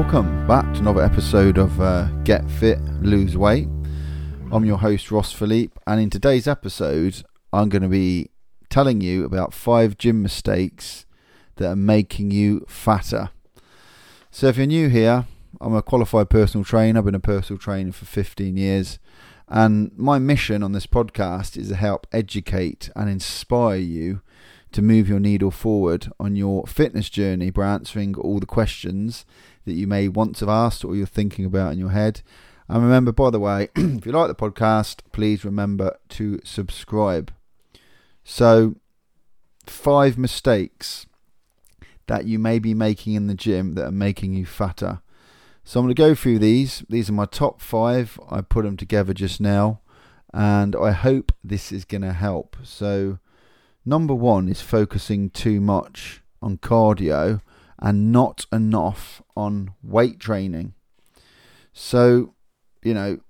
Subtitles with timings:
[0.00, 3.66] welcome back to another episode of uh, Get Fit, Lose Weight.
[4.52, 8.30] I'm your host, Ross Philippe, and in today's episode, I'm going to be
[8.70, 11.04] telling you about five gym mistakes
[11.56, 13.30] that are making you fatter.
[14.30, 15.26] So, if you're new here,
[15.60, 17.00] I'm a qualified personal trainer.
[17.00, 19.00] I've been a personal trainer for 15 years,
[19.48, 24.20] and my mission on this podcast is to help educate and inspire you
[24.70, 29.24] to move your needle forward on your fitness journey by answering all the questions
[29.68, 32.22] that you may want to have asked or you're thinking about in your head.
[32.68, 37.32] And remember, by the way, if you like the podcast, please remember to subscribe.
[38.24, 38.76] So,
[39.66, 41.06] five mistakes
[42.06, 45.00] that you may be making in the gym that are making you fatter.
[45.64, 46.84] So, I'm going to go through these.
[46.88, 48.18] These are my top five.
[48.30, 49.80] I put them together just now,
[50.34, 52.56] and I hope this is going to help.
[52.62, 53.18] So,
[53.88, 57.40] Number one is focusing too much on cardio
[57.78, 60.74] and not enough on weight training.
[61.72, 62.34] So,
[62.82, 63.20] you know,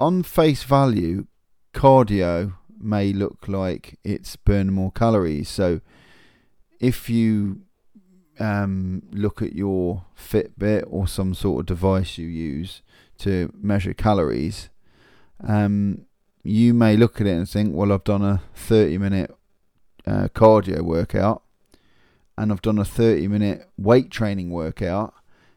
[0.00, 1.26] on face value,
[1.72, 5.48] cardio may look like it's burning more calories.
[5.48, 5.80] So,
[6.80, 7.62] if you
[8.38, 12.82] um, look at your Fitbit or some sort of device you use
[13.18, 14.68] to measure calories,
[15.46, 16.06] um,
[16.42, 19.34] you may look at it and think, well, I've done a 30 minute
[20.06, 21.42] uh, cardio workout
[22.38, 25.14] and I've done a 30 minute weight training workout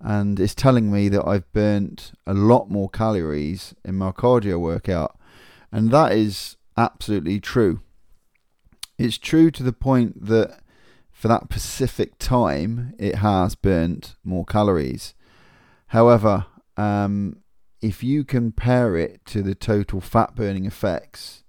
[0.00, 5.18] and it's telling me that I've burnt a lot more calories in my cardio workout
[5.72, 7.80] and that is absolutely true.
[8.98, 10.60] It's true to the point that
[11.10, 15.14] for that specific time it has burnt more calories.
[15.88, 17.42] However, um,
[17.82, 21.44] if you compare it to the total fat burning effects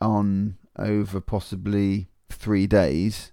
[0.00, 3.32] on over possibly three days,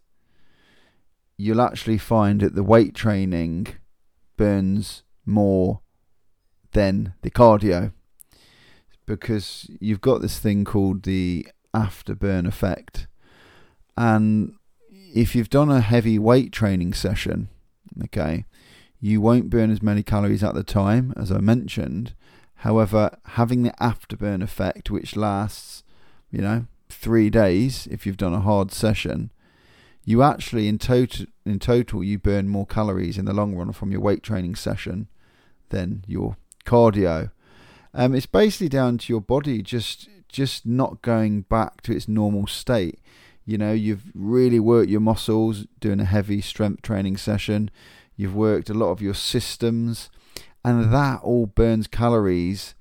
[1.39, 3.65] you'll actually find that the weight training
[4.35, 5.79] burns more
[6.73, 7.93] than the cardio
[9.05, 13.07] because you've got this thing called the afterburn effect.
[13.95, 14.55] And
[14.91, 17.47] if you've done a heavy weight training session,
[18.03, 18.45] okay,
[18.99, 22.15] you won't burn as many calories at the time, as I mentioned.
[22.55, 25.85] However, having the afterburn effect, which lasts,
[26.29, 29.31] you know, three days, if you've done a hard session,
[30.05, 33.91] you actually in total in total you burn more calories in the long run from
[33.91, 35.07] your weight training session
[35.69, 37.31] than your cardio.
[37.93, 42.47] Um, it's basically down to your body just just not going back to its normal
[42.47, 42.99] state.
[43.45, 47.71] You know, you've really worked your muscles doing a heavy strength training session.
[48.15, 50.09] You've worked a lot of your systems,
[50.63, 52.75] and that all burns calories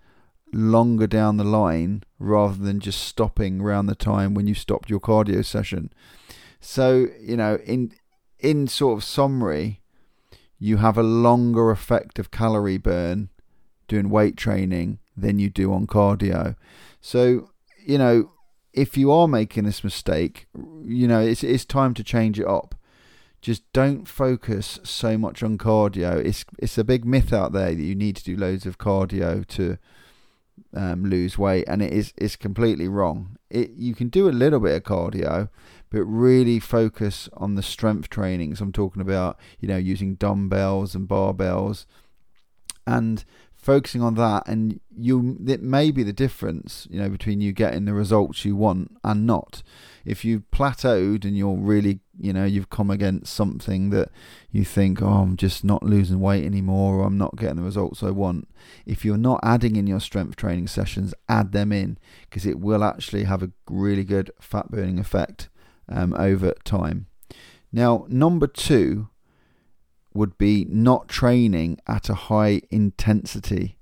[0.52, 5.00] longer down the line rather than just stopping around the time when you stopped your
[5.00, 5.90] cardio session.
[6.60, 7.92] So, you know, in
[8.38, 9.80] in sort of summary,
[10.58, 13.30] you have a longer effect of calorie burn
[13.86, 16.56] doing weight training than you do on cardio.
[17.00, 17.50] So,
[17.84, 18.32] you know,
[18.72, 20.46] if you are making this mistake,
[20.84, 22.74] you know, it's it's time to change it up.
[23.40, 26.24] Just don't focus so much on cardio.
[26.24, 29.46] It's it's a big myth out there that you need to do loads of cardio
[29.48, 29.78] to
[30.74, 33.36] um, lose weight, and it is it's completely wrong.
[33.50, 35.48] It you can do a little bit of cardio,
[35.90, 38.60] but really focus on the strength trainings.
[38.60, 41.86] I'm talking about you know using dumbbells and barbells,
[42.86, 43.24] and
[43.58, 47.84] focusing on that, and you it may be the difference you know between you getting
[47.84, 49.62] the results you want and not.
[50.04, 54.10] If you've plateaued and you're really you know you've come against something that
[54.50, 58.02] you think oh i'm just not losing weight anymore or i'm not getting the results
[58.02, 58.48] i want
[58.86, 61.96] if you're not adding in your strength training sessions add them in
[62.28, 65.48] because it will actually have a really good fat burning effect
[65.88, 67.06] um, over time
[67.72, 69.08] now number two
[70.14, 73.76] would be not training at a high intensity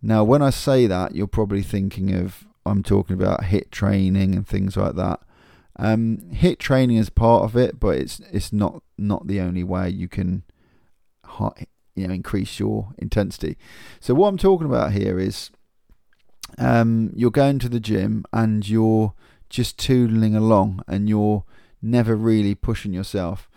[0.00, 4.46] now when i say that you're probably thinking of i'm talking about HIIT training and
[4.46, 5.20] things like that
[5.76, 9.88] um, HIIT training is part of it, but it's it's not not the only way
[9.88, 10.42] you can
[11.94, 13.56] you know increase your intensity.
[14.00, 15.50] So what I'm talking about here is
[16.58, 19.14] um, you're going to the gym and you're
[19.48, 21.44] just toodling along and you're
[21.80, 23.48] never really pushing yourself.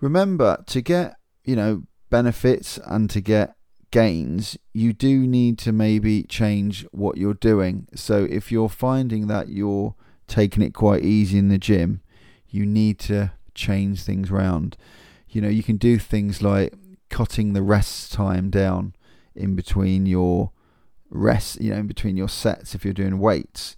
[0.00, 3.54] Remember to get you know benefits and to get
[3.90, 7.88] gains, you do need to maybe change what you're doing.
[7.94, 9.94] So if you're finding that you're
[10.26, 12.00] taking it quite easy in the gym,
[12.48, 14.76] you need to change things around.
[15.28, 16.74] You know, you can do things like
[17.08, 18.94] cutting the rest time down
[19.34, 20.52] in between your
[21.10, 23.76] rest, you know, in between your sets if you're doing weights.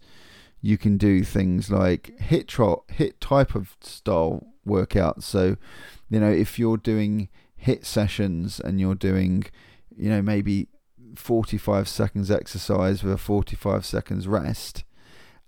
[0.60, 5.24] You can do things like HIIT trot, HIIT type of style workouts.
[5.24, 5.56] So,
[6.12, 7.30] you know, if you're doing
[7.64, 9.44] HIIT sessions and you're doing,
[9.96, 10.68] you know, maybe
[11.16, 14.84] 45 seconds exercise with a 45 seconds rest,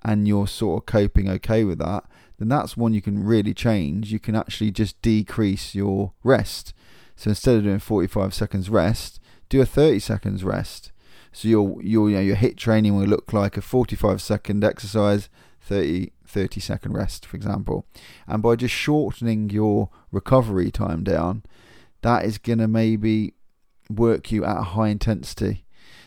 [0.03, 2.05] and you're sort of coping okay with that,
[2.39, 4.11] then that's one you can really change.
[4.11, 6.73] You can actually just decrease your rest.
[7.15, 9.21] So instead of doing 45 seconds rest,
[9.51, 10.93] do a 30 seconds rest.
[11.31, 15.29] So your your you know, your HIIT training will look like a 45 second exercise,
[15.61, 17.87] 30 30 second rest, for example.
[18.27, 21.45] And by just shortening your recovery time down,
[22.03, 23.35] that is going to maybe
[23.89, 25.65] work you at a high intensity.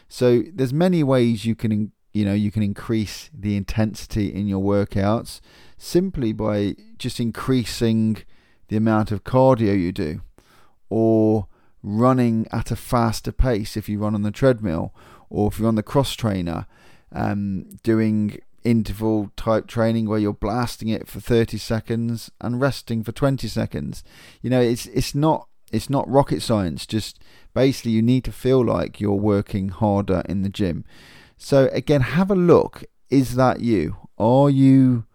[0.10, 4.64] So there's many ways you can you know you can increase the intensity in your
[4.64, 5.40] workouts
[5.78, 8.18] simply by just increasing
[8.70, 10.22] the amount of cardio you do
[10.90, 11.48] or
[11.84, 14.96] running at a faster pace if you run on the treadmill
[15.30, 16.66] or if you're on the cross trainer
[17.12, 23.12] um, doing interval type training where you're blasting it for 30 seconds and resting for
[23.12, 24.04] 20 seconds.
[24.42, 26.86] You know it's it's not it's not rocket science.
[26.86, 27.20] Just
[27.54, 30.84] basically you need to feel like you're working harder in the gym.
[31.38, 32.84] So again have a look.
[33.10, 33.96] Is that you?
[34.18, 35.06] Are you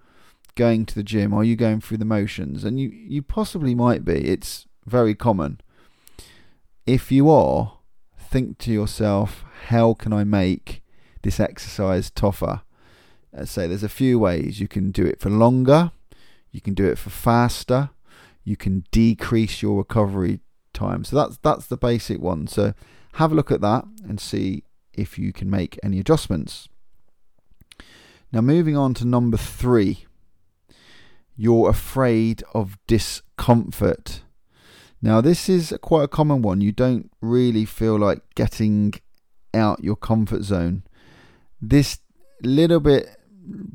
[0.54, 1.34] going to the gym?
[1.34, 2.64] Are you going through the motions?
[2.64, 4.28] And you you possibly might be.
[4.28, 5.60] It's very common.
[6.87, 7.78] If you are
[8.32, 10.82] think to yourself how can i make
[11.20, 12.62] this exercise tougher
[13.34, 15.93] Uh, Let's say there's a few ways you can do it for longer,
[16.50, 17.90] you can do it for faster,
[18.44, 20.40] you can decrease your recovery
[20.73, 21.05] time.
[21.05, 22.46] So that's that's the basic one.
[22.46, 22.75] So
[23.14, 26.69] have a look at that and see if you can make any adjustments.
[28.32, 30.06] Now moving on to number 3.
[31.37, 34.23] You're afraid of discomfort.
[35.00, 36.61] Now this is a quite a common one.
[36.61, 38.94] You don't really feel like getting
[39.52, 40.85] out your comfort zone.
[41.61, 41.99] This
[42.43, 43.17] little bit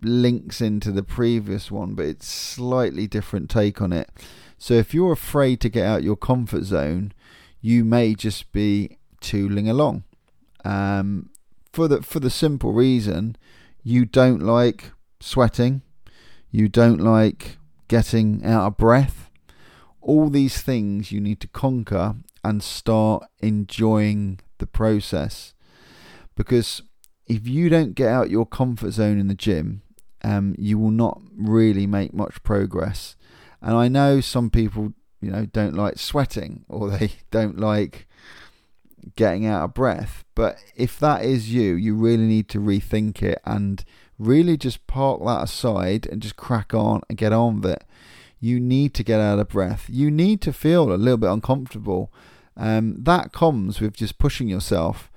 [0.02, 4.10] links into the previous one, but it's slightly different take on it.
[4.58, 7.14] So if you're afraid to get out your comfort zone,
[7.62, 10.04] you may just be tooling along.
[10.64, 11.30] Um,
[11.72, 13.36] for the for the simple reason
[13.84, 15.82] you don't like sweating,
[16.52, 19.30] you don't like getting out of breath.
[20.02, 25.54] All these things you need to conquer and start enjoying the process.
[26.36, 26.82] Because
[27.28, 29.82] if you don't get out your comfort zone in the gym,
[30.24, 33.16] um, you will not really make much progress.
[33.62, 38.08] And I know some people, you know, don't like sweating or they don't like
[39.16, 40.26] getting out of breath.
[40.36, 43.84] But if that is you, you really need to rethink it and
[44.20, 47.84] really just park that aside and just crack on and get on with it.
[48.40, 49.86] You need to get out of breath.
[49.90, 52.12] You need to feel a little bit uncomfortable.
[52.56, 55.12] Um, that comes with just pushing yourself.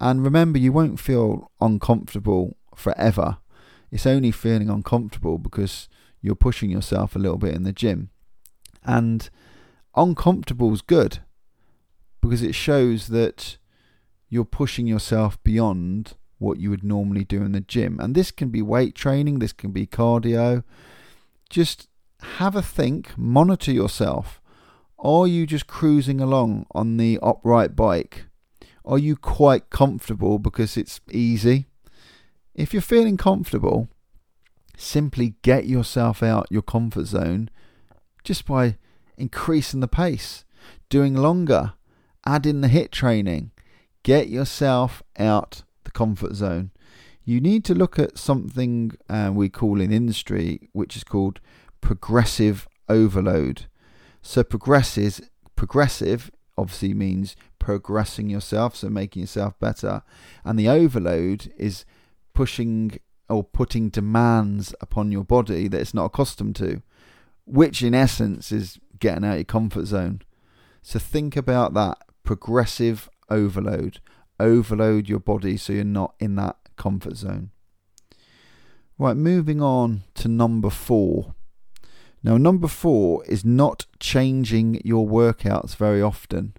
[0.00, 3.38] And remember, you won't feel uncomfortable forever.
[3.90, 5.88] It's only feeling uncomfortable because
[6.20, 8.10] you're pushing yourself a little bit in the gym.
[8.84, 9.28] And
[9.94, 11.20] uncomfortable is good
[12.20, 13.58] because it shows that
[14.28, 17.98] you're pushing yourself beyond what you would normally do in the gym.
[18.00, 20.64] And this can be weight training, this can be cardio.
[21.48, 21.88] Just
[22.20, 24.40] have a think, monitor yourself.
[24.98, 28.26] Are you just cruising along on the upright bike?
[28.86, 31.66] Are you quite comfortable because it's easy?
[32.54, 33.88] If you're feeling comfortable,
[34.76, 37.50] simply get yourself out your comfort zone
[38.22, 38.76] just by
[39.18, 40.44] increasing the pace,
[40.88, 41.74] doing longer,
[42.24, 43.50] adding the HIIT training.
[44.04, 46.70] Get yourself out the comfort zone.
[47.24, 51.40] You need to look at something uh, we call in industry, which is called
[51.80, 53.66] progressive overload.
[54.22, 60.02] So progressive, progressive obviously means progressing yourself, so making yourself better.
[60.44, 61.84] And the overload is
[62.34, 62.98] pushing
[63.28, 66.82] or putting demands upon your body that it's not accustomed to,
[67.44, 70.22] which in essence is getting out of your comfort zone.
[70.82, 74.00] So think about that progressive overload.
[74.38, 77.50] Overload your body so you're not in that comfort zone.
[78.98, 81.34] Right, moving on to number four.
[82.22, 86.54] Now, number four is not changing your workouts very often.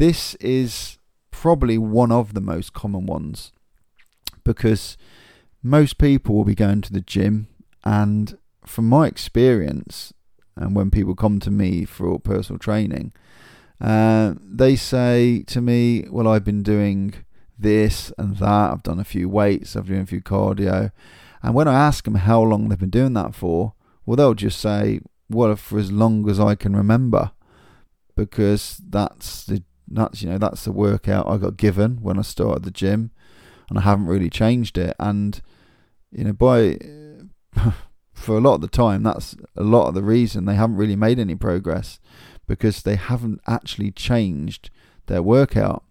[0.00, 0.96] This is
[1.30, 3.52] probably one of the most common ones
[4.44, 4.96] because
[5.62, 7.48] most people will be going to the gym,
[7.84, 10.14] and from my experience,
[10.56, 13.12] and when people come to me for personal training,
[13.78, 17.12] uh, they say to me, Well, I've been doing
[17.58, 20.92] this and that, I've done a few weights, I've done a few cardio.
[21.42, 23.74] And when I ask them how long they've been doing that for,
[24.06, 27.32] well, they'll just say, Well, for as long as I can remember,
[28.16, 32.64] because that's the that's you know that's the workout I got given when I started
[32.64, 33.10] the gym,
[33.68, 34.94] and I haven't really changed it.
[34.98, 35.40] And
[36.10, 36.78] you know, by
[38.12, 40.96] for a lot of the time, that's a lot of the reason they haven't really
[40.96, 41.98] made any progress
[42.46, 44.70] because they haven't actually changed
[45.06, 45.84] their workout.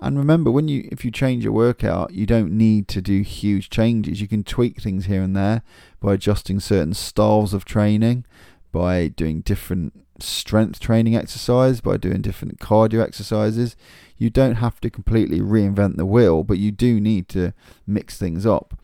[0.00, 3.68] And remember, when you if you change your workout, you don't need to do huge
[3.68, 4.20] changes.
[4.20, 5.62] You can tweak things here and there
[6.00, 8.24] by adjusting certain styles of training,
[8.70, 13.76] by doing different strength training exercise, by doing different cardio exercises.
[14.16, 17.52] You don't have to completely reinvent the wheel, but you do need to
[17.86, 18.74] mix things up.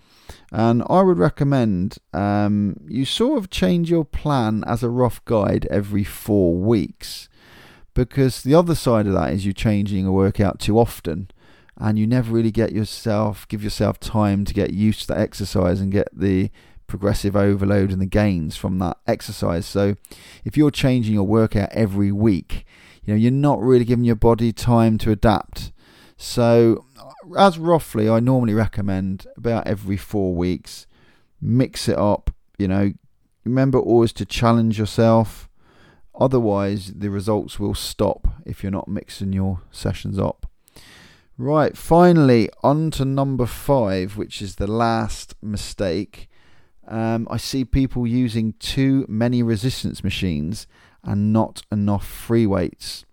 [0.53, 5.67] And I would recommend um, you sort of change your plan as a rough guide
[5.71, 7.29] every four weeks
[7.95, 11.31] because the other side of that is you're changing a workout too often
[11.77, 15.81] and you never really get yourself give yourself time to get used to the exercise
[15.81, 16.51] and get the
[16.87, 19.95] progressive overload and the gains from that exercise so
[20.45, 22.65] if you're changing your workout every week
[23.05, 25.73] you know you're not really giving your body time to adapt
[26.17, 26.85] so
[27.39, 30.87] as roughly i normally recommend about every 4 weeks
[31.41, 32.93] mix it up you know
[33.45, 35.49] remember always to challenge yourself
[36.19, 40.47] Otherwise, the results will stop if you're not mixing your sessions up.
[41.37, 46.29] Right, finally, on to number five, which is the last mistake.
[46.87, 50.67] Um, I see people using too many resistance machines
[51.03, 53.05] and not enough free weights.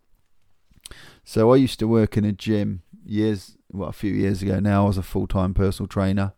[1.23, 4.85] So I used to work in a gym years, well, a few years ago now.
[4.85, 6.33] I was a full time personal trainer,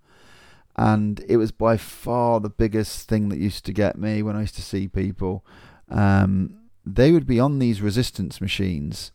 [0.75, 4.41] and it was by far the biggest thing that used to get me when I
[4.41, 5.45] used to see people
[5.89, 9.11] um, they would be on these resistance machines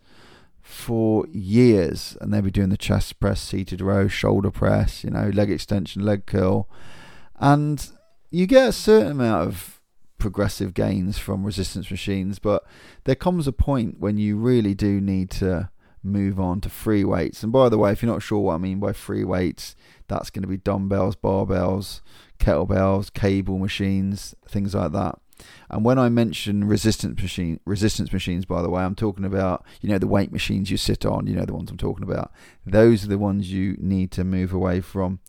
[0.62, 5.30] for years and they'd be doing the chest press, seated row, shoulder press, you know,
[5.30, 6.68] leg extension, leg curl.
[7.37, 7.90] And
[8.30, 9.80] you get a certain amount of
[10.18, 12.64] progressive gains from resistance machines, but
[13.04, 15.70] there comes a point when you really do need to
[16.02, 17.42] move on to free weights.
[17.42, 19.76] And by the way, if you're not sure what I mean by free weights,
[20.08, 22.00] that's going to be dumbbells, barbells,
[22.38, 25.18] kettlebells, cable machines, things like that.
[25.70, 29.88] And when I mention resistance machine resistance machines, by the way, I'm talking about you
[29.88, 31.28] know the weight machines you sit on.
[31.28, 32.32] You know the ones I'm talking about.
[32.66, 35.20] Those are the ones you need to move away from,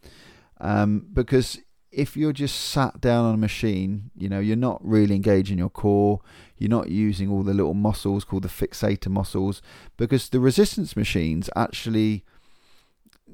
[0.60, 1.60] um, because
[2.00, 5.70] if you're just sat down on a machine, you know you're not really engaging your
[5.70, 6.22] core.
[6.58, 9.62] You're not using all the little muscles called the fixator muscles,
[9.98, 12.24] because the resistance machines actually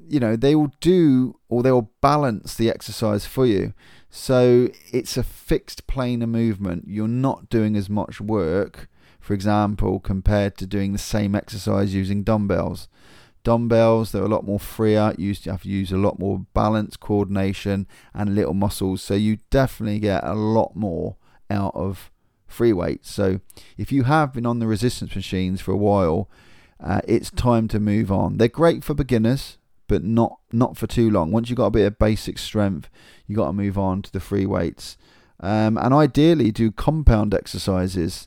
[0.08, 3.72] you know they will do or they will balance the exercise for you
[4.18, 6.84] so it's a fixed plane of movement.
[6.86, 8.88] You're not doing as much work,
[9.20, 12.88] for example, compared to doing the same exercise using dumbbells.
[13.46, 15.14] Dumbbells, they're a lot more freer.
[15.16, 19.02] You have to use a lot more balance, coordination, and little muscles.
[19.02, 21.14] So you definitely get a lot more
[21.48, 22.10] out of
[22.48, 23.08] free weights.
[23.08, 23.38] So
[23.78, 26.28] if you have been on the resistance machines for a while,
[26.82, 28.38] uh, it's time to move on.
[28.38, 31.30] They're great for beginners but not not for too long.
[31.30, 32.90] Once you've got a bit of basic strength,
[33.28, 34.96] you got to move on to the free weights,
[35.38, 38.26] um, and ideally do compound exercises.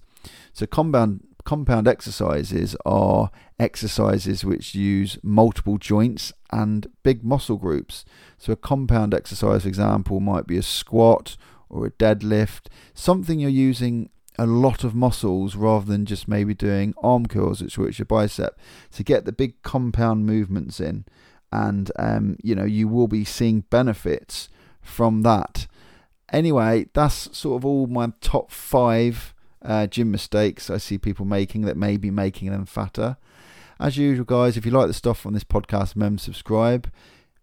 [0.53, 8.05] So compound compound exercises are exercises which use multiple joints and big muscle groups.
[8.37, 11.37] So a compound exercise, for example, might be a squat
[11.67, 16.93] or a deadlift, something you're using a lot of muscles rather than just maybe doing
[17.01, 18.59] arm curls, which works your bicep,
[18.91, 21.03] to get the big compound movements in
[21.51, 24.49] and um, you know you will be seeing benefits
[24.83, 25.65] from that.
[26.31, 31.61] Anyway, that's sort of all my top five uh, gym mistakes I see people making
[31.61, 33.17] that may be making them fatter.
[33.79, 36.91] As usual, guys, if you like the stuff on this podcast, remember subscribe.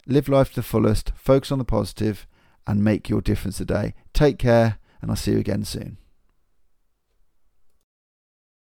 [0.07, 2.27] Live life to the fullest, focus on the positive,
[2.67, 3.95] and make your difference today.
[4.13, 5.99] Take care, and I'll see you again soon.